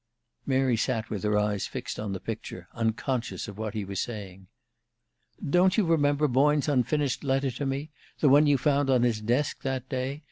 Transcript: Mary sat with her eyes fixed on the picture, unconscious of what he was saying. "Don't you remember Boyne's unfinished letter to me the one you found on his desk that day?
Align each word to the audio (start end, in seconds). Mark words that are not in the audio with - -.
Mary 0.47 0.75
sat 0.75 1.11
with 1.11 1.21
her 1.21 1.37
eyes 1.37 1.67
fixed 1.67 1.99
on 1.99 2.11
the 2.11 2.19
picture, 2.19 2.67
unconscious 2.73 3.47
of 3.47 3.59
what 3.59 3.75
he 3.75 3.85
was 3.85 3.99
saying. 3.99 4.47
"Don't 5.47 5.77
you 5.77 5.85
remember 5.85 6.27
Boyne's 6.27 6.67
unfinished 6.67 7.23
letter 7.23 7.51
to 7.51 7.67
me 7.67 7.91
the 8.19 8.27
one 8.27 8.47
you 8.47 8.57
found 8.57 8.89
on 8.89 9.03
his 9.03 9.21
desk 9.21 9.61
that 9.61 9.87
day? 9.89 10.19